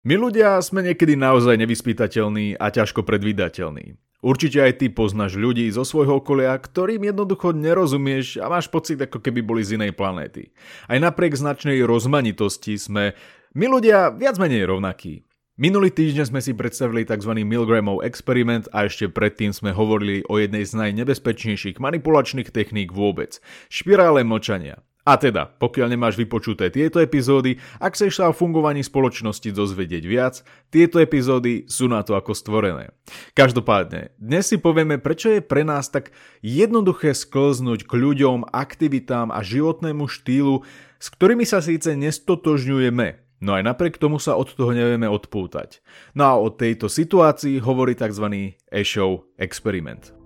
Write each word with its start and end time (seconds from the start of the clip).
My 0.00 0.16
ľudia 0.16 0.56
sme 0.64 0.80
niekedy 0.80 1.12
naozaj 1.12 1.60
nevyspytateľní 1.60 2.56
a 2.56 2.72
ťažko 2.72 3.04
predvídateľní. 3.04 4.00
Určite 4.24 4.64
aj 4.64 4.80
ty 4.80 4.86
poznáš 4.88 5.36
ľudí 5.36 5.68
zo 5.68 5.84
svojho 5.84 6.24
okolia, 6.24 6.56
ktorým 6.56 7.04
jednoducho 7.04 7.52
nerozumieš 7.52 8.40
a 8.40 8.48
máš 8.48 8.72
pocit, 8.72 8.96
ako 8.96 9.20
keby 9.20 9.44
boli 9.44 9.60
z 9.60 9.76
inej 9.76 9.92
planéty. 9.92 10.56
Aj 10.88 10.96
napriek 10.96 11.36
značnej 11.36 11.84
rozmanitosti 11.84 12.80
sme 12.80 13.12
my 13.52 13.66
ľudia 13.68 14.08
viac 14.16 14.40
menej 14.40 14.72
rovnakí. 14.72 15.28
Minulý 15.60 15.92
týždeň 15.92 16.32
sme 16.32 16.40
si 16.40 16.56
predstavili 16.56 17.04
tzv. 17.04 17.36
Milgramov 17.44 18.00
experiment 18.00 18.72
a 18.72 18.88
ešte 18.88 19.12
predtým 19.12 19.52
sme 19.52 19.76
hovorili 19.76 20.24
o 20.32 20.40
jednej 20.40 20.64
z 20.64 20.80
najnebezpečnejších 20.80 21.76
manipulačných 21.76 22.48
techník 22.48 22.96
vôbec– 22.96 23.36
špirále 23.68 24.24
močania. 24.24 24.80
A 25.10 25.18
teda, 25.18 25.50
pokiaľ 25.58 25.90
nemáš 25.90 26.14
vypočuté 26.14 26.70
tieto 26.70 27.02
epizódy, 27.02 27.58
ak 27.82 27.98
chceš 27.98 28.22
sa 28.22 28.30
o 28.30 28.36
fungovaní 28.36 28.86
spoločnosti 28.86 29.50
dozvedieť 29.50 30.04
viac, 30.06 30.46
tieto 30.70 31.02
epizódy 31.02 31.66
sú 31.66 31.90
na 31.90 32.06
to 32.06 32.14
ako 32.14 32.30
stvorené. 32.30 32.94
Každopádne, 33.34 34.14
dnes 34.22 34.46
si 34.46 34.62
povieme, 34.62 35.02
prečo 35.02 35.34
je 35.34 35.42
pre 35.42 35.66
nás 35.66 35.90
tak 35.90 36.14
jednoduché 36.46 37.10
sklznúť 37.10 37.90
k 37.90 37.92
ľuďom, 37.98 38.54
aktivitám 38.54 39.34
a 39.34 39.42
životnému 39.42 40.06
štýlu, 40.06 40.62
s 41.02 41.06
ktorými 41.10 41.42
sa 41.42 41.58
síce 41.58 41.90
nestotožňujeme, 41.98 43.42
no 43.42 43.50
aj 43.58 43.66
napriek 43.66 43.98
tomu 43.98 44.22
sa 44.22 44.38
od 44.38 44.46
toho 44.54 44.70
nevieme 44.70 45.10
odpútať. 45.10 45.82
No 46.14 46.22
a 46.22 46.38
o 46.38 46.54
tejto 46.54 46.86
situácii 46.86 47.58
hovorí 47.58 47.98
tzv. 47.98 48.54
Eshov 48.70 49.26
experiment. 49.42 50.19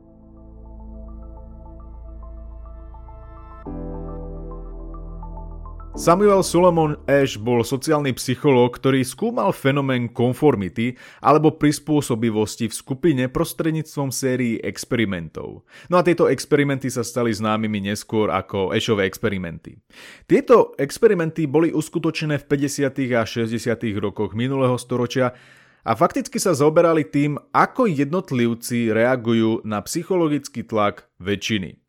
Samuel 5.94 6.42
Solomon 6.42 6.98
Ash 7.06 7.38
bol 7.38 7.62
sociálny 7.62 8.18
psychológ, 8.18 8.82
ktorý 8.82 9.06
skúmal 9.06 9.54
fenomén 9.54 10.10
konformity 10.10 10.98
alebo 11.22 11.54
prispôsobivosti 11.54 12.66
v 12.66 12.74
skupine 12.74 13.24
prostredníctvom 13.30 14.10
sérií 14.10 14.58
experimentov. 14.58 15.62
No 15.86 15.94
a 15.94 16.02
tieto 16.02 16.26
experimenty 16.26 16.90
sa 16.90 17.06
stali 17.06 17.30
známymi 17.30 17.94
neskôr 17.94 18.26
ako 18.34 18.74
Ashové 18.74 19.06
experimenty. 19.06 19.78
Tieto 20.26 20.74
experimenty 20.82 21.46
boli 21.46 21.70
uskutočené 21.70 22.42
v 22.42 22.44
50. 22.50 23.14
a 23.14 23.22
60. 23.22 23.54
rokoch 24.02 24.34
minulého 24.34 24.74
storočia 24.74 25.30
a 25.86 25.94
fakticky 25.94 26.42
sa 26.42 26.58
zaoberali 26.58 27.06
tým, 27.06 27.38
ako 27.54 27.86
jednotlivci 27.86 28.90
reagujú 28.90 29.62
na 29.62 29.78
psychologický 29.78 30.66
tlak 30.66 31.06
väčšiny. 31.22 31.83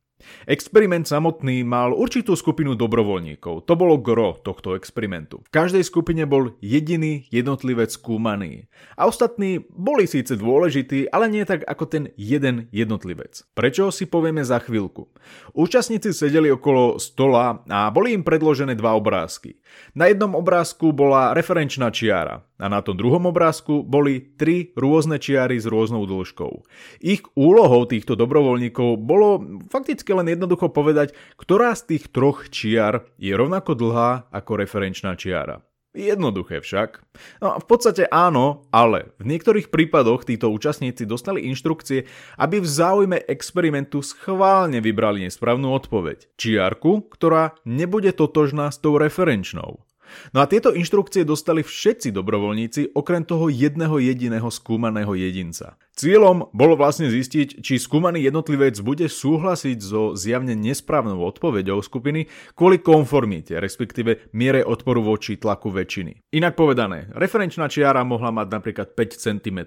Experiment 0.46 1.04
samotný 1.10 1.66
mal 1.66 1.92
určitú 1.92 2.38
skupinu 2.38 2.78
dobrovoľníkov. 2.78 3.66
To 3.68 3.74
bolo 3.74 4.00
gro 4.00 4.38
tohto 4.40 4.78
experimentu. 4.78 5.42
V 5.44 5.50
každej 5.52 5.84
skupine 5.84 6.24
bol 6.24 6.54
jediný 6.62 7.26
jednotlivec 7.34 7.92
skúmaný. 7.92 8.70
A 8.96 9.10
ostatní 9.10 9.66
boli 9.74 10.08
síce 10.08 10.38
dôležití, 10.38 11.10
ale 11.10 11.28
nie 11.28 11.44
tak 11.44 11.66
ako 11.68 11.84
ten 11.90 12.04
jeden 12.16 12.72
jednotlivec. 12.72 13.44
Prečo 13.58 13.90
si 13.90 14.06
povieme 14.08 14.46
za 14.46 14.62
chvíľku. 14.62 15.10
Účastníci 15.52 16.14
sedeli 16.14 16.48
okolo 16.54 17.02
stola 17.02 17.66
a 17.68 17.90
boli 17.90 18.16
im 18.16 18.24
predložené 18.24 18.78
dva 18.78 18.96
obrázky. 18.96 19.60
Na 19.98 20.08
jednom 20.08 20.32
obrázku 20.38 20.96
bola 20.96 21.36
referenčná 21.36 21.92
čiara 21.92 22.46
a 22.56 22.66
na 22.72 22.80
tom 22.80 22.96
druhom 22.96 23.28
obrázku 23.28 23.84
boli 23.84 24.36
tri 24.40 24.72
rôzne 24.80 25.20
čiary 25.20 25.60
s 25.60 25.68
rôznou 25.68 26.08
dĺžkou. 26.08 26.64
Ich 27.04 27.28
úlohou 27.36 27.84
týchto 27.84 28.16
dobrovoľníkov 28.16 29.00
bolo 29.04 29.44
fakticky 29.68 30.16
len 30.16 30.32
jednoducho 30.32 30.72
povedať, 30.72 31.12
ktorá 31.36 31.76
z 31.76 31.96
tých 31.96 32.12
troch 32.16 32.48
čiar 32.48 33.08
je 33.20 33.36
rovnako 33.36 33.76
dlhá 33.76 34.32
ako 34.32 34.52
referenčná 34.56 35.20
čiara. 35.20 35.60
Jednoduché 35.96 36.60
však. 36.60 37.00
No, 37.40 37.56
v 37.56 37.66
podstate 37.72 38.04
áno, 38.12 38.68
ale 38.68 39.16
v 39.16 39.32
niektorých 39.32 39.72
prípadoch 39.72 40.28
títo 40.28 40.52
účastníci 40.52 41.08
dostali 41.08 41.48
inštrukcie, 41.48 42.04
aby 42.36 42.60
v 42.60 42.68
záujme 42.68 43.18
experimentu 43.24 44.04
schválne 44.04 44.84
vybrali 44.84 45.24
nesprávnu 45.24 45.72
odpoveď. 45.72 46.36
Čiarku, 46.36 47.08
ktorá 47.08 47.56
nebude 47.64 48.12
totožná 48.12 48.76
s 48.76 48.84
tou 48.84 49.00
referenčnou. 49.00 49.88
No 50.34 50.42
a 50.42 50.50
tieto 50.50 50.72
inštrukcie 50.74 51.24
dostali 51.24 51.62
všetci 51.62 52.12
dobrovoľníci 52.12 52.96
okrem 52.96 53.24
toho 53.24 53.50
jedného 53.52 53.98
jediného 54.00 54.48
skúmaného 54.50 55.14
jedinca. 55.16 55.78
Cieľom 55.96 56.52
bolo 56.52 56.76
vlastne 56.76 57.08
zistiť, 57.08 57.64
či 57.64 57.80
skúmaný 57.80 58.28
jednotlivec 58.28 58.76
bude 58.84 59.08
súhlasiť 59.08 59.80
so 59.80 60.12
zjavne 60.12 60.52
nesprávnou 60.52 61.24
odpoveďou 61.24 61.80
skupiny 61.80 62.28
kvôli 62.52 62.84
konformite, 62.84 63.56
respektíve 63.56 64.28
miere 64.36 64.60
odporu 64.68 65.00
voči 65.00 65.40
tlaku 65.40 65.72
väčšiny. 65.72 66.36
Inak 66.36 66.60
povedané, 66.60 67.08
referenčná 67.16 67.72
čiara 67.72 68.04
mohla 68.04 68.28
mať 68.36 68.48
napríklad 68.52 68.92
5 68.92 69.24
cm 69.24 69.60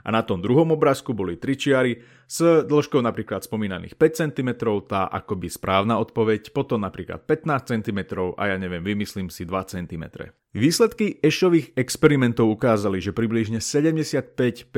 a 0.00 0.08
na 0.08 0.24
tom 0.24 0.40
druhom 0.40 0.72
obrázku 0.72 1.12
boli 1.12 1.36
tri 1.36 1.60
čiary 1.60 2.00
s 2.24 2.40
dĺžkou 2.64 3.04
napríklad 3.04 3.44
spomínaných 3.44 4.00
5 4.00 4.32
cm, 4.32 4.80
tá 4.88 5.12
akoby 5.12 5.52
správna 5.52 6.00
odpoveď, 6.00 6.56
potom 6.56 6.88
napríklad 6.88 7.28
15 7.28 7.76
cm 7.76 8.00
a 8.32 8.42
ja 8.48 8.56
neviem, 8.56 8.80
vymyslím 8.80 9.28
si 9.28 9.44
2 9.44 9.52
cm. 9.68 10.32
Výsledky 10.54 11.18
Ešových 11.20 11.74
experimentov 11.74 12.48
ukázali, 12.54 13.02
že 13.02 13.10
približne 13.10 13.58
75% 13.58 14.70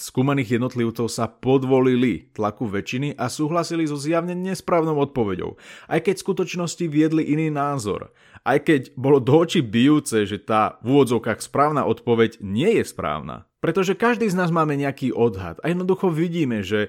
skúmaných 0.00 0.56
jednotlivcov 0.56 1.06
sa 1.12 1.28
podvolili 1.28 2.32
tlaku 2.32 2.64
väčšiny 2.64 3.14
a 3.20 3.28
súhlasili 3.28 3.84
so 3.84 4.00
zjavne 4.00 4.32
nesprávnou 4.32 4.96
odpoveďou, 4.96 5.60
aj 5.92 6.00
keď 6.08 6.14
v 6.16 6.24
skutočnosti 6.24 6.84
viedli 6.88 7.22
iný 7.30 7.52
názor. 7.52 8.10
Aj 8.42 8.56
keď 8.56 8.96
bolo 8.96 9.20
do 9.20 9.44
očí 9.44 9.60
bijúce, 9.60 10.24
že 10.24 10.40
tá 10.40 10.80
v 10.80 10.96
úvodzovkách 10.96 11.44
správna 11.44 11.84
odpoveď 11.84 12.40
nie 12.40 12.80
je 12.80 12.84
správna. 12.88 13.44
Pretože 13.60 13.92
každý 13.92 14.24
z 14.32 14.40
nás 14.40 14.48
máme 14.48 14.72
nejaký 14.80 15.12
odhad 15.12 15.60
a 15.60 15.68
jednoducho 15.68 16.08
vidíme, 16.08 16.64
že 16.64 16.88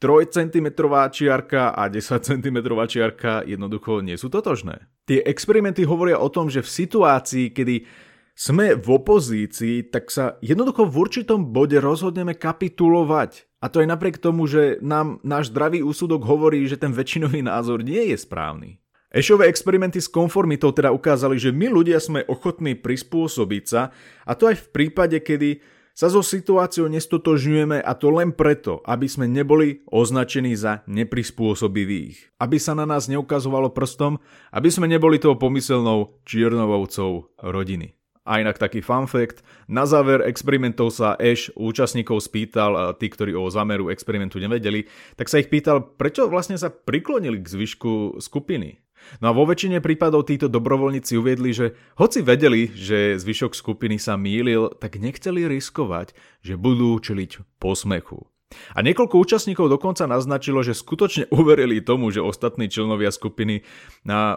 3 0.00 0.32
cm 0.32 0.66
čiarka 1.12 1.76
a 1.76 1.92
10 1.92 2.24
cm 2.24 2.56
čiarka 2.88 3.44
jednoducho 3.44 4.00
nie 4.00 4.16
sú 4.16 4.32
totožné. 4.32 4.88
Tie 5.04 5.20
experimenty 5.20 5.84
hovoria 5.84 6.16
o 6.16 6.32
tom, 6.32 6.48
že 6.48 6.64
v 6.64 6.72
situácii, 6.72 7.52
kedy 7.52 7.84
sme 8.32 8.72
v 8.72 8.88
opozícii, 8.96 9.92
tak 9.92 10.08
sa 10.08 10.40
jednoducho 10.40 10.88
v 10.88 10.96
určitom 10.96 11.52
bode 11.52 11.76
rozhodneme 11.76 12.32
kapitulovať. 12.32 13.44
A 13.60 13.68
to 13.68 13.84
aj 13.84 13.92
napriek 13.92 14.16
tomu, 14.16 14.48
že 14.48 14.80
nám 14.80 15.20
náš 15.20 15.52
zdravý 15.52 15.84
úsudok 15.84 16.24
hovorí, 16.24 16.64
že 16.64 16.80
ten 16.80 16.96
väčšinový 16.96 17.44
názor 17.44 17.84
nie 17.84 18.08
je 18.08 18.16
správny. 18.16 18.80
Ešové 19.12 19.52
experimenty 19.52 20.00
s 20.00 20.08
konformitou 20.08 20.72
teda 20.72 20.94
ukázali, 20.94 21.36
že 21.36 21.52
my 21.52 21.68
ľudia 21.68 22.00
sme 22.00 22.24
ochotní 22.30 22.78
prispôsobiť 22.78 23.64
sa 23.68 23.90
a 24.24 24.32
to 24.38 24.48
aj 24.48 24.56
v 24.56 24.66
prípade, 24.70 25.18
kedy 25.20 25.60
sa 25.94 26.08
so 26.08 26.24
situáciou 26.24 26.88
nestotožňujeme 26.88 27.82
a 27.82 27.92
to 27.94 28.08
len 28.14 28.32
preto, 28.32 28.80
aby 28.88 29.06
sme 29.06 29.28
neboli 29.28 29.84
označení 29.90 30.56
za 30.56 30.86
neprispôsobivých. 30.88 32.40
Aby 32.40 32.56
sa 32.56 32.72
na 32.72 32.88
nás 32.88 33.10
neukazovalo 33.10 33.70
prstom, 33.74 34.22
aby 34.50 34.68
sme 34.72 34.88
neboli 34.88 35.20
tou 35.20 35.36
pomyselnou 35.36 36.20
čiernovovcov 36.24 37.36
rodiny. 37.44 37.94
A 38.28 38.38
inak 38.38 38.60
taký 38.60 38.84
fun 38.84 39.08
fact, 39.08 39.42
na 39.66 39.88
záver 39.88 40.22
experimentov 40.22 40.92
sa 40.92 41.16
Ash 41.16 41.50
účastníkov 41.56 42.20
spýtal, 42.20 42.94
tí, 43.00 43.08
ktorí 43.08 43.32
o 43.32 43.48
zámeru 43.48 43.88
experimentu 43.88 44.36
nevedeli, 44.36 44.86
tak 45.16 45.26
sa 45.26 45.40
ich 45.40 45.48
pýtal, 45.48 45.82
prečo 45.82 46.28
vlastne 46.28 46.54
sa 46.60 46.68
priklonili 46.70 47.40
k 47.40 47.48
zvyšku 47.48 48.20
skupiny. 48.20 48.78
No 49.18 49.30
a 49.30 49.36
vo 49.36 49.48
väčšine 49.48 49.82
prípadov 49.82 50.30
títo 50.30 50.46
dobrovoľníci 50.46 51.18
uviedli, 51.18 51.50
že 51.50 51.74
hoci 51.98 52.22
vedeli, 52.22 52.70
že 52.70 53.18
zvyšok 53.18 53.58
skupiny 53.58 53.98
sa 53.98 54.14
mýlil, 54.14 54.70
tak 54.78 55.02
nechceli 55.02 55.50
riskovať, 55.50 56.14
že 56.46 56.54
budú 56.54 56.94
čeliť 57.02 57.58
posmechu. 57.58 58.30
A 58.74 58.82
niekoľko 58.82 59.14
účastníkov 59.18 59.70
dokonca 59.70 60.10
naznačilo, 60.10 60.62
že 60.66 60.74
skutočne 60.74 61.30
uverili 61.38 61.82
tomu, 61.82 62.10
že 62.10 62.22
ostatní 62.22 62.70
členovia 62.70 63.10
skupiny 63.14 63.62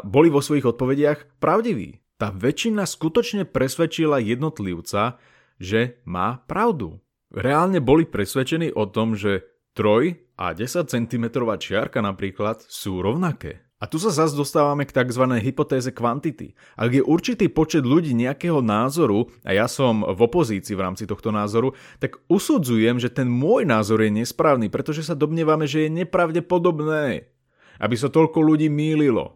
boli 0.05 0.29
vo 0.29 0.41
svojich 0.41 0.69
odpovediach 0.69 1.41
pravdiví. 1.41 2.01
Tá 2.21 2.29
väčšina 2.29 2.85
skutočne 2.85 3.43
presvedčila 3.43 4.21
jednotlivca, 4.21 5.17
že 5.57 5.99
má 6.05 6.45
pravdu. 6.45 7.01
Reálne 7.33 7.81
boli 7.81 8.05
presvedčení 8.05 8.69
o 8.77 8.85
tom, 8.85 9.17
že 9.17 9.49
3 9.73 10.37
a 10.37 10.53
10 10.53 10.85
cm 10.85 11.25
čiarka 11.57 11.99
napríklad 12.05 12.61
sú 12.69 13.01
rovnaké. 13.01 13.65
A 13.83 13.87
tu 13.91 13.99
sa 13.99 14.15
zase 14.15 14.31
dostávame 14.31 14.87
k 14.87 14.95
tzv. 14.95 15.27
hypotéze 15.43 15.91
kvantity. 15.91 16.55
Ak 16.79 16.95
je 16.95 17.03
určitý 17.03 17.51
počet 17.51 17.83
ľudí 17.83 18.15
nejakého 18.15 18.63
názoru, 18.63 19.27
a 19.43 19.51
ja 19.51 19.67
som 19.67 20.07
v 20.07 20.23
opozícii 20.23 20.71
v 20.71 20.87
rámci 20.87 21.03
tohto 21.03 21.35
názoru, 21.35 21.75
tak 21.99 22.15
usudzujem, 22.31 22.95
že 22.95 23.11
ten 23.11 23.27
môj 23.27 23.67
názor 23.67 23.99
je 23.99 24.23
nesprávny, 24.23 24.71
pretože 24.71 25.03
sa 25.03 25.19
domnievame, 25.19 25.67
že 25.67 25.83
je 25.83 25.99
nepravdepodobné, 25.99 27.27
aby 27.83 27.95
sa 27.99 28.07
toľko 28.07 28.39
ľudí 28.39 28.71
mýlilo. 28.71 29.35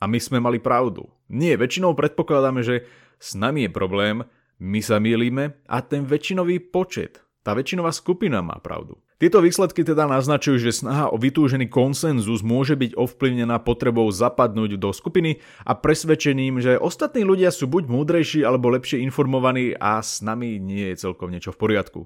A 0.00 0.08
my 0.08 0.16
sme 0.16 0.40
mali 0.40 0.64
pravdu. 0.64 1.04
Nie, 1.28 1.60
väčšinou 1.60 1.92
predpokladáme, 1.92 2.64
že 2.64 2.88
s 3.20 3.36
nami 3.36 3.68
je 3.68 3.76
problém, 3.76 4.24
my 4.64 4.80
sa 4.80 4.96
mýlime 4.96 5.60
a 5.68 5.84
ten 5.84 6.08
väčšinový 6.08 6.72
počet, 6.72 7.20
tá 7.44 7.52
väčšinová 7.52 7.92
skupina 7.92 8.40
má 8.40 8.56
pravdu. 8.56 8.96
Tieto 9.20 9.44
výsledky 9.44 9.84
teda 9.84 10.08
naznačujú, 10.08 10.58
že 10.58 10.72
snaha 10.72 11.12
o 11.12 11.20
vytúžený 11.20 11.68
konsenzus 11.68 12.40
môže 12.40 12.72
byť 12.74 12.96
ovplyvnená 12.96 13.60
potrebou 13.60 14.08
zapadnúť 14.08 14.80
do 14.80 14.90
skupiny 14.96 15.44
a 15.62 15.76
presvedčením, 15.76 16.64
že 16.64 16.80
ostatní 16.80 17.22
ľudia 17.22 17.52
sú 17.52 17.68
buď 17.68 17.86
múdrejší 17.86 18.40
alebo 18.42 18.72
lepšie 18.72 19.04
informovaní 19.04 19.76
a 19.76 20.00
s 20.00 20.24
nami 20.24 20.56
nie 20.56 20.88
je 20.96 21.04
celkom 21.04 21.28
niečo 21.28 21.52
v 21.52 21.60
poriadku. 21.60 22.00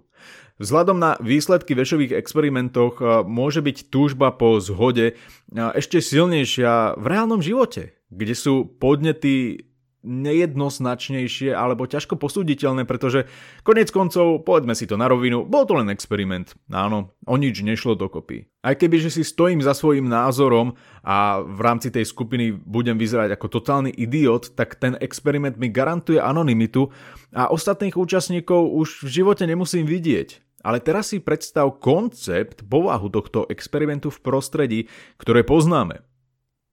Vzhľadom 0.59 0.99
na 0.99 1.15
výsledky 1.23 1.79
vešových 1.79 2.19
experimentoch 2.19 2.99
eh, 2.99 3.07
môže 3.23 3.63
byť 3.63 3.95
túžba 3.95 4.35
po 4.35 4.59
zhode 4.59 5.15
eh, 5.15 5.19
ešte 5.55 6.03
silnejšia 6.03 6.99
v 6.99 7.05
reálnom 7.07 7.39
živote, 7.39 7.95
kde 8.11 8.35
sú 8.35 8.67
podnety 8.67 9.68
nejednoznačnejšie 10.09 11.53
alebo 11.53 11.85
ťažko 11.85 12.17
posúditeľné, 12.17 12.89
pretože 12.89 13.29
konec 13.61 13.93
koncov, 13.93 14.49
povedzme 14.49 14.73
si 14.73 14.89
to 14.89 14.97
na 14.97 15.05
rovinu, 15.05 15.45
bol 15.45 15.69
to 15.69 15.77
len 15.77 15.93
experiment. 15.93 16.57
Áno, 16.73 17.13
o 17.29 17.37
nič 17.37 17.61
nešlo 17.61 17.93
dokopy. 17.93 18.49
Aj 18.65 18.73
keby, 18.73 19.05
že 19.05 19.13
si 19.13 19.23
stojím 19.23 19.61
za 19.61 19.77
svojím 19.77 20.09
názorom 20.09 20.75
a 21.05 21.45
v 21.45 21.61
rámci 21.61 21.93
tej 21.93 22.09
skupiny 22.09 22.57
budem 22.57 22.97
vyzerať 22.97 23.37
ako 23.37 23.47
totálny 23.61 23.93
idiot, 23.93 24.57
tak 24.57 24.81
ten 24.81 24.97
experiment 24.99 25.61
mi 25.61 25.69
garantuje 25.69 26.17
anonymitu 26.19 26.89
a 27.37 27.53
ostatných 27.53 27.95
účastníkov 27.95 28.73
už 28.73 29.05
v 29.05 29.23
živote 29.23 29.45
nemusím 29.45 29.85
vidieť. 29.85 30.49
Ale 30.67 30.83
teraz 30.83 31.15
si 31.15 31.23
predstav 31.23 31.79
koncept, 31.79 32.67
povahu 32.67 33.07
tohto 33.15 33.47
experimentu 33.47 34.11
v 34.11 34.19
prostredí, 34.19 34.81
ktoré 35.15 35.47
poznáme. 35.47 36.03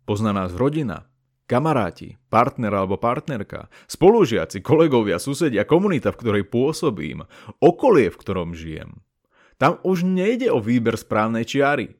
Pozná 0.10 0.34
nás 0.34 0.54
rodina, 0.58 1.06
Kamaráti, 1.46 2.18
partner 2.34 2.74
alebo 2.74 2.98
partnerka, 2.98 3.70
spolužiaci, 3.86 4.66
kolegovia, 4.66 5.22
susedia, 5.22 5.62
komunita, 5.62 6.10
v 6.10 6.20
ktorej 6.26 6.44
pôsobím, 6.50 7.30
okolie, 7.62 8.10
v 8.10 8.18
ktorom 8.18 8.58
žijem. 8.58 9.06
Tam 9.62 9.78
už 9.86 10.02
nejde 10.02 10.50
o 10.50 10.58
výber 10.58 10.98
správnej 10.98 11.46
čiary. 11.46 11.94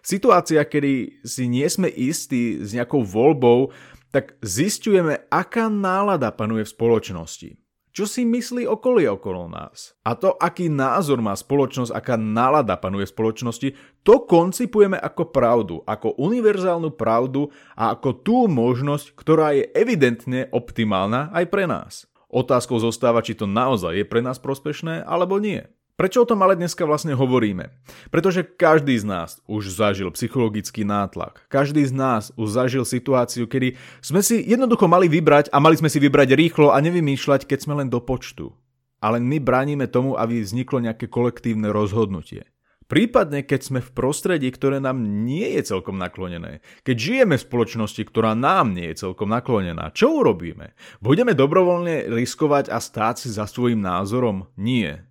Situácia, 0.00 0.64
kedy 0.64 1.22
si 1.22 1.46
nie 1.46 1.68
sme 1.68 1.86
istí 1.86 2.58
s 2.64 2.72
nejakou 2.72 3.04
voľbou, 3.04 3.70
tak 4.08 4.40
zistujeme, 4.40 5.20
aká 5.28 5.68
nálada 5.68 6.32
panuje 6.32 6.64
v 6.64 6.72
spoločnosti 6.72 7.50
čo 7.98 8.06
si 8.06 8.22
myslí 8.22 8.62
okolie 8.62 9.10
okolo 9.10 9.50
nás. 9.50 9.98
A 10.06 10.14
to, 10.14 10.38
aký 10.38 10.70
názor 10.70 11.18
má 11.18 11.34
spoločnosť, 11.34 11.90
aká 11.90 12.14
nálada 12.14 12.78
panuje 12.78 13.10
v 13.10 13.14
spoločnosti, 13.18 13.68
to 14.06 14.22
koncipujeme 14.22 14.94
ako 14.94 15.34
pravdu, 15.34 15.82
ako 15.82 16.14
univerzálnu 16.14 16.94
pravdu 16.94 17.50
a 17.74 17.98
ako 17.98 18.22
tú 18.22 18.46
možnosť, 18.46 19.18
ktorá 19.18 19.50
je 19.58 19.66
evidentne 19.74 20.46
optimálna 20.54 21.34
aj 21.34 21.44
pre 21.50 21.66
nás. 21.66 22.06
Otázkou 22.30 22.78
zostáva, 22.78 23.18
či 23.18 23.34
to 23.34 23.50
naozaj 23.50 23.98
je 23.98 24.06
pre 24.06 24.22
nás 24.22 24.38
prospešné 24.38 25.02
alebo 25.02 25.42
nie. 25.42 25.66
Prečo 25.98 26.22
o 26.22 26.30
tom 26.30 26.46
ale 26.46 26.54
dneska 26.54 26.86
vlastne 26.86 27.10
hovoríme? 27.10 27.74
Pretože 28.14 28.46
každý 28.46 28.94
z 28.94 29.02
nás 29.02 29.42
už 29.50 29.66
zažil 29.66 30.14
psychologický 30.14 30.86
nátlak. 30.86 31.42
Každý 31.50 31.82
z 31.82 31.90
nás 31.90 32.30
už 32.38 32.54
zažil 32.54 32.86
situáciu, 32.86 33.50
kedy 33.50 33.74
sme 33.98 34.22
si 34.22 34.38
jednoducho 34.46 34.86
mali 34.86 35.10
vybrať 35.10 35.50
a 35.50 35.58
mali 35.58 35.74
sme 35.74 35.90
si 35.90 35.98
vybrať 35.98 36.38
rýchlo 36.38 36.70
a 36.70 36.78
nevymýšľať, 36.78 37.50
keď 37.50 37.58
sme 37.66 37.82
len 37.82 37.90
do 37.90 37.98
počtu. 37.98 38.54
Ale 39.02 39.18
my 39.18 39.42
bránime 39.42 39.90
tomu, 39.90 40.14
aby 40.14 40.38
vzniklo 40.38 40.86
nejaké 40.86 41.10
kolektívne 41.10 41.66
rozhodnutie. 41.74 42.46
Prípadne, 42.86 43.42
keď 43.42 43.60
sme 43.66 43.80
v 43.82 43.90
prostredí, 43.90 44.54
ktoré 44.54 44.78
nám 44.78 45.02
nie 45.02 45.58
je 45.58 45.66
celkom 45.66 45.98
naklonené. 45.98 46.62
Keď 46.86 46.94
žijeme 46.94 47.34
v 47.34 47.42
spoločnosti, 47.42 48.06
ktorá 48.06 48.38
nám 48.38 48.70
nie 48.70 48.86
je 48.94 49.02
celkom 49.02 49.34
naklonená, 49.34 49.90
čo 49.98 50.14
urobíme? 50.22 50.78
Budeme 51.02 51.34
dobrovoľne 51.34 52.06
riskovať 52.06 52.70
a 52.70 52.78
stáť 52.78 53.26
si 53.26 53.28
za 53.34 53.50
svojim 53.50 53.82
názorom? 53.82 54.46
Nie. 54.54 55.07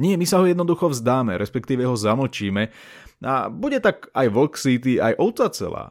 Nie, 0.00 0.16
my 0.16 0.24
sa 0.24 0.40
ho 0.40 0.48
jednoducho 0.48 0.88
vzdáme, 0.88 1.36
respektíve 1.36 1.84
ho 1.84 1.92
zamlčíme 1.92 2.72
a 3.20 3.52
bude 3.52 3.84
tak 3.84 4.08
aj 4.16 4.26
Vlk 4.32 4.54
City, 4.56 4.96
aj 4.96 5.20
ovca 5.20 5.52
celá. 5.52 5.86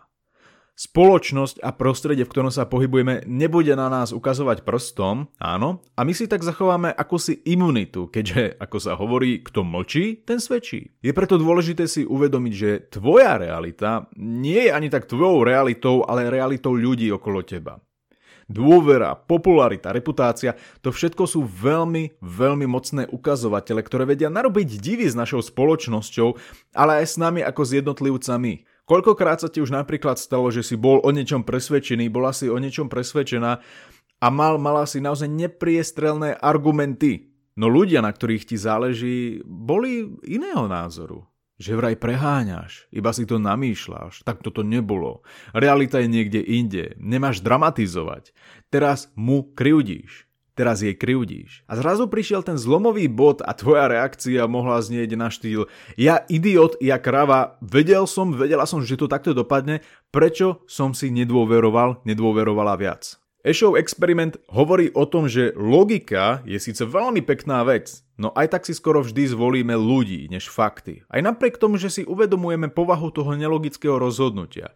Spoločnosť 0.79 1.59
a 1.59 1.75
prostredie, 1.75 2.23
v 2.23 2.31
ktorom 2.31 2.55
sa 2.55 2.63
pohybujeme, 2.63 3.27
nebude 3.27 3.75
na 3.75 3.91
nás 3.91 4.15
ukazovať 4.15 4.63
prstom, 4.63 5.27
áno, 5.35 5.83
a 5.99 6.07
my 6.07 6.15
si 6.15 6.23
tak 6.23 6.39
zachováme 6.39 6.95
akúsi 6.95 7.43
imunitu, 7.43 8.07
keďže, 8.07 8.55
ako 8.63 8.77
sa 8.79 8.95
hovorí, 8.95 9.43
kto 9.43 9.67
mlčí, 9.67 10.23
ten 10.23 10.39
svedčí. 10.39 10.95
Je 11.03 11.11
preto 11.11 11.35
dôležité 11.35 11.83
si 11.83 12.07
uvedomiť, 12.07 12.53
že 12.55 12.71
tvoja 12.95 13.35
realita 13.35 14.07
nie 14.15 14.71
je 14.71 14.71
ani 14.71 14.87
tak 14.87 15.11
tvojou 15.11 15.43
realitou, 15.43 16.07
ale 16.07 16.31
realitou 16.31 16.71
ľudí 16.71 17.11
okolo 17.11 17.43
teba 17.43 17.83
dôvera, 18.49 19.13
popularita, 19.13 19.93
reputácia, 19.93 20.57
to 20.81 20.89
všetko 20.89 21.29
sú 21.29 21.45
veľmi, 21.45 22.17
veľmi 22.19 22.65
mocné 22.65 23.05
ukazovatele, 23.07 23.85
ktoré 23.85 24.09
vedia 24.09 24.33
narobiť 24.33 24.81
divy 24.81 25.05
s 25.05 25.13
našou 25.13 25.45
spoločnosťou, 25.45 26.29
ale 26.73 27.05
aj 27.05 27.05
s 27.05 27.15
nami 27.21 27.45
ako 27.45 27.61
s 27.61 27.71
jednotlivcami. 27.77 28.65
Koľkokrát 28.89 29.45
sa 29.45 29.53
ti 29.53 29.61
už 29.61 29.69
napríklad 29.69 30.17
stalo, 30.17 30.49
že 30.49 30.65
si 30.65 30.73
bol 30.73 30.97
o 31.05 31.09
niečom 31.13 31.45
presvedčený, 31.45 32.09
bola 32.09 32.33
si 32.33 32.49
o 32.49 32.57
niečom 32.57 32.89
presvedčená 32.89 33.61
a 34.19 34.27
mal, 34.33 34.57
mala 34.57 34.89
si 34.89 34.97
naozaj 34.97 35.29
nepriestrelné 35.29 36.33
argumenty. 36.41 37.29
No 37.53 37.69
ľudia, 37.69 38.01
na 38.01 38.09
ktorých 38.09 38.49
ti 38.49 38.57
záleží, 38.57 39.45
boli 39.45 40.09
iného 40.25 40.65
názoru 40.65 41.29
že 41.59 41.75
vraj 41.75 41.99
preháňaš, 41.99 42.87
iba 42.89 43.11
si 43.11 43.27
to 43.27 43.35
namýšľaš, 43.35 44.23
tak 44.23 44.39
toto 44.39 44.63
nebolo. 44.63 45.27
Realita 45.51 45.99
je 45.99 46.07
niekde 46.07 46.39
inde, 46.39 46.95
nemáš 46.95 47.43
dramatizovať. 47.43 48.31
Teraz 48.71 49.11
mu 49.19 49.43
kryudíš. 49.51 50.25
Teraz 50.55 50.83
jej 50.83 50.91
kryudíš. 50.91 51.63
A 51.71 51.79
zrazu 51.79 52.11
prišiel 52.11 52.43
ten 52.43 52.59
zlomový 52.59 53.07
bod 53.07 53.39
a 53.43 53.55
tvoja 53.55 53.87
reakcia 53.87 54.43
mohla 54.43 54.79
znieť 54.83 55.15
na 55.15 55.31
štýl 55.31 55.71
ja 55.95 56.23
idiot, 56.27 56.79
ja 56.83 56.99
krava, 56.99 57.59
vedel 57.63 58.03
som, 58.07 58.35
vedela 58.35 58.67
som, 58.67 58.83
že 58.83 58.99
to 58.99 59.07
takto 59.07 59.31
dopadne, 59.31 59.83
prečo 60.11 60.63
som 60.67 60.91
si 60.95 61.15
nedôveroval, 61.15 62.03
nedôverovala 62.03 62.75
viac. 62.75 63.18
Ešov 63.39 63.79
experiment 63.79 64.35
hovorí 64.51 64.91
o 64.91 65.07
tom, 65.07 65.31
že 65.31 65.55
logika 65.55 66.43
je 66.43 66.59
síce 66.59 66.83
veľmi 66.83 67.23
pekná 67.23 67.63
vec, 67.63 68.03
no 68.19 68.35
aj 68.35 68.51
tak 68.51 68.67
si 68.67 68.75
skoro 68.75 68.99
vždy 68.99 69.31
zvolíme 69.31 69.79
ľudí 69.79 70.27
než 70.27 70.51
fakty. 70.51 71.07
Aj 71.07 71.23
napriek 71.23 71.55
tomu, 71.55 71.79
že 71.79 71.87
si 71.87 72.01
uvedomujeme 72.03 72.67
povahu 72.67 73.07
toho 73.15 73.39
nelogického 73.39 73.95
rozhodnutia. 73.95 74.75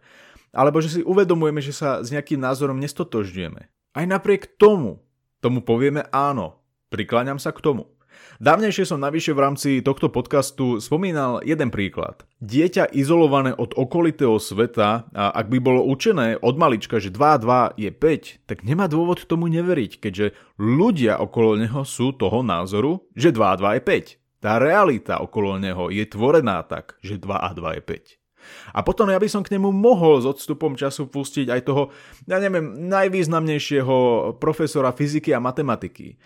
Alebo 0.56 0.80
že 0.80 0.96
si 0.96 1.00
uvedomujeme, 1.04 1.60
že 1.60 1.76
sa 1.76 2.00
s 2.00 2.08
nejakým 2.08 2.40
názorom 2.40 2.80
nestotožňujeme. 2.80 3.62
Aj 3.94 4.04
napriek 4.08 4.56
tomu, 4.56 5.04
tomu 5.44 5.60
povieme 5.60 6.08
áno. 6.08 6.64
Prikláňam 6.88 7.36
sa 7.36 7.52
k 7.52 7.60
tomu. 7.60 7.93
Dávnejšie 8.42 8.84
som 8.84 8.98
navyše 8.98 9.30
v 9.30 9.42
rámci 9.42 9.70
tohto 9.84 10.10
podcastu 10.10 10.82
spomínal 10.82 11.44
jeden 11.46 11.70
príklad. 11.70 12.26
Dieťa 12.42 12.90
izolované 12.90 13.54
od 13.54 13.72
okolitého 13.78 14.36
sveta, 14.42 15.06
a 15.14 15.24
ak 15.32 15.46
by 15.48 15.58
bolo 15.62 15.86
učené 15.86 16.40
od 16.42 16.58
malička, 16.58 16.98
že 16.98 17.14
2 17.14 17.20
a 17.20 17.38
2 17.38 17.80
je 17.80 17.90
5, 17.94 18.48
tak 18.50 18.66
nemá 18.66 18.90
dôvod 18.90 19.22
tomu 19.24 19.46
neveriť, 19.46 20.02
keďže 20.02 20.34
ľudia 20.58 21.20
okolo 21.22 21.56
neho 21.60 21.82
sú 21.86 22.14
toho 22.14 22.42
názoru, 22.42 23.06
že 23.14 23.30
2 23.30 23.40
a 23.40 23.56
2 23.56 23.76
je 23.78 23.82
5. 24.18 24.44
Tá 24.44 24.60
realita 24.60 25.24
okolo 25.24 25.56
neho 25.56 25.88
je 25.88 26.04
tvorená 26.04 26.60
tak, 26.68 27.00
že 27.00 27.16
2 27.16 27.32
a 27.32 27.50
2 27.56 27.80
je 27.80 27.82
5. 28.20 28.23
A 28.72 28.80
potom 28.84 29.08
ja 29.10 29.18
by 29.20 29.28
som 29.30 29.42
k 29.42 29.54
nemu 29.56 29.70
mohol 29.70 30.20
s 30.22 30.26
odstupom 30.26 30.74
času 30.74 31.08
pustiť 31.08 31.52
aj 31.52 31.60
toho, 31.64 31.82
ja 32.28 32.40
neviem, 32.40 32.88
najvýznamnejšieho 32.90 33.96
profesora 34.40 34.94
fyziky 34.94 35.32
a 35.34 35.42
matematiky 35.42 36.16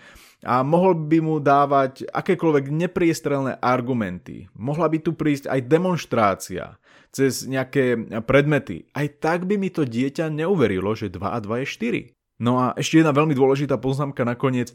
a 0.47 0.63
mohol 0.63 0.95
by 0.95 1.19
mu 1.19 1.43
dávať 1.43 2.07
akékoľvek 2.15 2.71
nepriestrelné 2.71 3.59
argumenty. 3.59 4.47
Mohla 4.55 4.87
by 4.87 4.99
tu 5.03 5.11
prísť 5.19 5.51
aj 5.51 5.67
demonstrácia 5.67 6.79
cez 7.11 7.43
nejaké 7.49 7.99
predmety. 8.23 8.87
Aj 8.95 9.09
tak 9.19 9.51
by 9.51 9.59
mi 9.59 9.73
to 9.73 9.83
dieťa 9.83 10.31
neuverilo, 10.31 10.95
že 10.95 11.11
2 11.11 11.19
a 11.27 11.39
2 11.43 11.65
je 11.65 11.67
4. 12.15 12.39
No 12.39 12.63
a 12.63 12.67
ešte 12.79 13.03
jedna 13.03 13.11
veľmi 13.11 13.35
dôležitá 13.35 13.83
poznámka 13.83 14.23
nakoniec. 14.23 14.71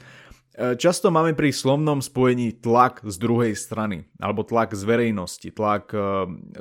E, 0.54 0.78
často 0.78 1.10
máme 1.10 1.34
pri 1.34 1.50
slovnom 1.50 1.98
spojení 1.98 2.62
tlak 2.62 3.02
z 3.02 3.18
druhej 3.18 3.58
strany, 3.58 4.06
alebo 4.22 4.46
tlak 4.46 4.78
z 4.78 4.86
verejnosti, 4.86 5.50
tlak 5.50 5.90
e, 5.90 5.98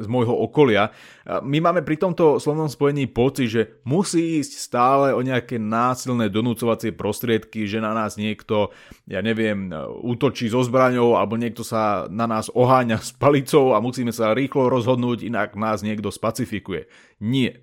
z 0.01 0.07
môjho 0.09 0.33
okolia. 0.33 0.89
E, 0.89 1.45
my 1.45 1.61
máme 1.61 1.85
pri 1.85 2.01
tomto 2.01 2.41
slovnom 2.41 2.73
spojení 2.73 3.13
pocit, 3.13 3.53
že 3.53 3.63
musí 3.85 4.41
ísť 4.41 4.53
stále 4.57 5.07
o 5.13 5.21
nejaké 5.21 5.61
násilné 5.61 6.33
donúcovacie 6.33 6.97
prostriedky, 6.97 7.69
že 7.69 7.85
na 7.85 7.93
nás 7.93 8.17
niekto, 8.17 8.73
ja 9.05 9.21
neviem, 9.21 9.69
útočí 10.01 10.49
so 10.49 10.65
zbraňou, 10.65 11.21
alebo 11.21 11.37
niekto 11.37 11.61
sa 11.61 12.09
na 12.09 12.25
nás 12.25 12.49
oháňa 12.49 12.97
s 12.97 13.13
palicou 13.13 13.77
a 13.77 13.85
musíme 13.85 14.09
sa 14.09 14.33
rýchlo 14.33 14.73
rozhodnúť, 14.73 15.21
inak 15.29 15.53
nás 15.53 15.85
niekto 15.85 16.09
spacifikuje. 16.09 16.89
Nie. 17.21 17.61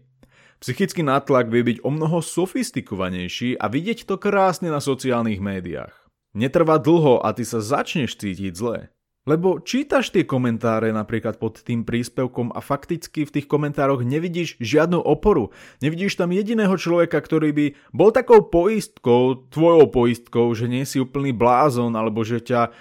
Psychický 0.62 1.02
nátlak 1.02 1.50
vie 1.50 1.66
byť 1.74 1.78
o 1.82 1.90
mnoho 1.90 2.22
sofistikovanejší 2.22 3.58
a 3.58 3.66
vidieť 3.66 4.06
to 4.06 4.22
krásne 4.22 4.70
na 4.70 4.78
sociálnych 4.78 5.42
médiách. 5.42 5.99
Netrvá 6.38 6.78
dlho 6.78 7.26
a 7.26 7.34
ty 7.34 7.42
sa 7.42 7.58
začneš 7.62 8.18
cítiť 8.18 8.54
zle. 8.54 8.94
Lebo 9.28 9.62
čítaš 9.62 10.10
tie 10.10 10.26
komentáre 10.26 10.90
napríklad 10.90 11.38
pod 11.38 11.62
tým 11.62 11.86
príspevkom 11.86 12.50
a 12.50 12.64
fakticky 12.66 13.30
v 13.30 13.34
tých 13.38 13.46
komentároch 13.46 14.02
nevidíš 14.02 14.58
žiadnu 14.58 14.98
oporu. 14.98 15.54
Nevidíš 15.86 16.18
tam 16.18 16.34
jediného 16.34 16.74
človeka, 16.80 17.22
ktorý 17.22 17.54
by 17.54 17.66
bol 17.94 18.10
takou 18.10 18.42
poistkou, 18.42 19.46
tvojou 19.54 19.86
poistkou, 19.92 20.50
že 20.58 20.66
nie 20.66 20.82
si 20.82 20.98
úplný 20.98 21.30
blázon 21.36 21.94
alebo 21.94 22.26
že 22.26 22.42
ťa 22.42 22.74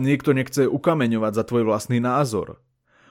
niekto 0.00 0.32
nechce 0.32 0.64
ukameňovať 0.64 1.32
za 1.36 1.44
tvoj 1.44 1.68
vlastný 1.68 2.00
názor. 2.00 2.60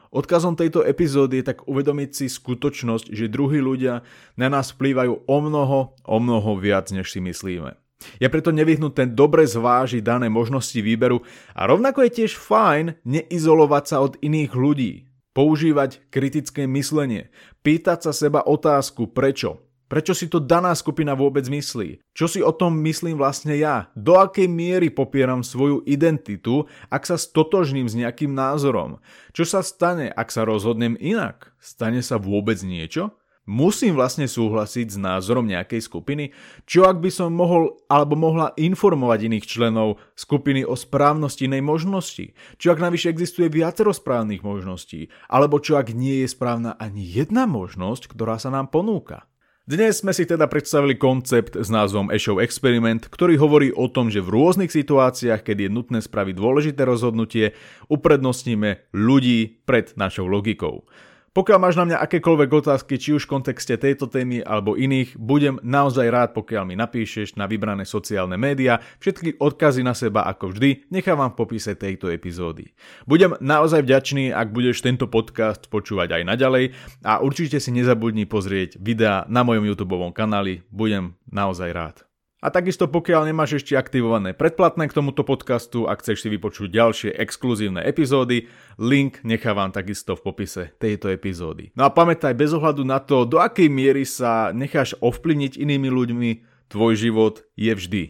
Odkazom 0.10 0.58
tejto 0.58 0.81
epizódy 0.81 1.46
je 1.46 1.53
tak 1.53 1.69
uvedomiť 1.69 2.10
si 2.10 2.25
skutočnosť, 2.25 3.13
že 3.13 3.29
druhí 3.29 3.62
ľudia 3.62 4.01
na 4.34 4.50
nás 4.50 4.74
vplývajú 4.74 5.29
o 5.29 5.38
mnoho, 5.38 5.93
o 5.93 6.17
mnoho 6.17 6.58
viac, 6.58 6.89
než 6.89 7.13
si 7.13 7.22
myslíme. 7.22 7.77
Je 8.19 8.27
preto 8.31 8.55
nevyhnutné 8.55 9.11
dobre 9.11 9.43
zvážiť 9.43 9.99
dané 9.99 10.31
možnosti 10.31 10.79
výberu 10.79 11.23
a 11.51 11.67
rovnako 11.67 12.07
je 12.07 12.23
tiež 12.23 12.39
fajn 12.39 12.99
neizolovať 13.03 13.83
sa 13.85 13.97
od 13.99 14.15
iných 14.23 14.51
ľudí. 14.55 14.93
Používať 15.35 16.03
kritické 16.09 16.65
myslenie, 16.65 17.31
pýtať 17.63 18.09
sa 18.09 18.11
seba 18.11 18.43
otázku 18.43 19.11
prečo, 19.11 19.69
Prečo 19.89 20.13
si 20.13 20.29
to 20.29 20.37
daná 20.37 20.77
skupina 20.77 21.17
vôbec 21.17 21.49
myslí? 21.49 22.13
Čo 22.13 22.29
si 22.29 22.39
o 22.45 22.53
tom 22.53 22.77
myslím 22.85 23.17
vlastne 23.17 23.57
ja? 23.57 23.89
Do 23.97 24.21
akej 24.21 24.45
miery 24.45 24.93
popieram 24.93 25.41
svoju 25.41 25.81
identitu, 25.89 26.69
ak 26.93 27.09
sa 27.09 27.17
stotožním 27.17 27.89
s 27.89 27.97
nejakým 27.97 28.29
názorom? 28.29 29.01
Čo 29.33 29.49
sa 29.49 29.65
stane, 29.65 30.13
ak 30.13 30.29
sa 30.29 30.45
rozhodnem 30.45 30.93
inak? 31.01 31.57
Stane 31.57 32.05
sa 32.05 32.21
vôbec 32.21 32.61
niečo? 32.61 33.17
Musím 33.49 33.97
vlastne 33.97 34.29
súhlasiť 34.29 34.93
s 34.93 34.97
názorom 35.01 35.49
nejakej 35.49 35.81
skupiny? 35.81 36.29
Čo 36.69 36.85
ak 36.85 37.01
by 37.01 37.09
som 37.09 37.33
mohol 37.33 37.81
alebo 37.89 38.13
mohla 38.13 38.53
informovať 38.53 39.25
iných 39.25 39.49
členov 39.49 39.97
skupiny 40.13 40.61
o 40.61 40.77
správnosti 40.77 41.49
inej 41.49 41.65
možnosti? 41.65 42.37
Čo 42.61 42.77
ak 42.77 42.79
navyše 42.85 43.09
existuje 43.09 43.49
viacero 43.49 43.89
správnych 43.89 44.45
možností? 44.45 45.09
Alebo 45.25 45.57
čo 45.57 45.81
ak 45.81 45.97
nie 45.97 46.21
je 46.21 46.29
správna 46.29 46.77
ani 46.77 47.01
jedna 47.01 47.49
možnosť, 47.49 48.13
ktorá 48.13 48.37
sa 48.37 48.53
nám 48.53 48.69
ponúka? 48.69 49.25
Dnes 49.65 50.05
sme 50.05 50.13
si 50.13 50.29
teda 50.29 50.45
predstavili 50.45 50.93
koncept 50.93 51.57
s 51.57 51.73
názvom 51.73 52.13
Ešov 52.13 52.45
experiment, 52.45 53.09
ktorý 53.09 53.33
hovorí 53.41 53.73
o 53.73 53.89
tom, 53.89 54.13
že 54.13 54.21
v 54.21 54.29
rôznych 54.29 54.69
situáciách, 54.69 55.41
keď 55.41 55.65
je 55.65 55.69
nutné 55.73 55.99
spraviť 56.05 56.37
dôležité 56.37 56.85
rozhodnutie, 56.85 57.57
uprednostníme 57.89 58.93
ľudí 58.93 59.65
pred 59.65 59.97
našou 59.97 60.29
logikou. 60.29 60.85
Pokiaľ 61.29 61.59
máš 61.62 61.77
na 61.77 61.86
mňa 61.86 61.98
akékoľvek 62.09 62.50
otázky, 62.65 62.98
či 62.98 63.13
už 63.13 63.29
v 63.29 63.38
kontexte 63.38 63.77
tejto 63.77 64.09
témy 64.09 64.41
alebo 64.41 64.74
iných, 64.74 65.13
budem 65.13 65.62
naozaj 65.62 66.07
rád, 66.09 66.29
pokiaľ 66.33 66.63
mi 66.65 66.75
napíšeš 66.75 67.38
na 67.38 67.45
vybrané 67.45 67.86
sociálne 67.86 68.33
médiá. 68.33 68.81
Všetky 68.98 69.38
odkazy 69.38 69.86
na 69.86 69.93
seba, 69.93 70.25
ako 70.25 70.57
vždy, 70.57 70.89
nechávam 70.89 71.29
v 71.29 71.38
popise 71.38 71.77
tejto 71.77 72.09
epizódy. 72.09 72.74
Budem 73.05 73.38
naozaj 73.38 73.86
vďačný, 73.86 74.33
ak 74.33 74.50
budeš 74.50 74.81
tento 74.81 75.05
podcast 75.05 75.69
počúvať 75.69 76.17
aj 76.17 76.24
naďalej 76.25 76.74
a 77.05 77.21
určite 77.21 77.62
si 77.62 77.69
nezabudni 77.69 78.25
pozrieť 78.25 78.81
videá 78.81 79.29
na 79.29 79.45
mojom 79.45 79.69
YouTube 79.69 79.95
kanáli. 80.12 80.65
Budem 80.74 81.13
naozaj 81.29 81.69
rád. 81.69 82.08
A 82.39 82.48
takisto 82.55 82.88
pokiaľ 82.88 83.27
nemáš 83.27 83.60
ešte 83.60 83.75
aktivované 83.75 84.31
predplatné 84.31 84.88
k 84.88 84.96
tomuto 84.96 85.27
podcastu 85.27 85.91
a 85.91 86.00
chceš 86.00 86.24
si 86.24 86.31
vypočuť 86.31 86.72
ďalšie 86.72 87.10
exkluzívne 87.19 87.84
epizódy, 87.84 88.48
link 88.79 89.19
nechávam 89.27 89.75
takisto 89.75 90.15
v 90.15 90.24
popise 90.24 90.63
tejto 90.79 91.12
epizódy. 91.12 91.75
No 91.75 91.84
a 91.84 91.91
pamätaj 91.91 92.31
bez 92.39 92.55
ohľadu 92.55 92.88
na 92.88 93.03
to, 93.03 93.27
do 93.27 93.43
akej 93.43 93.67
miery 93.67 94.08
sa 94.08 94.55
necháš 94.55 94.96
ovplyvniť 95.03 95.60
inými 95.60 95.91
ľuďmi, 95.91 96.29
tvoj 96.72 96.93
život 96.96 97.43
je 97.60 97.75
vždy 97.75 98.03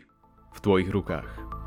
v 0.53 0.57
tvojich 0.61 0.93
rukách. 0.93 1.58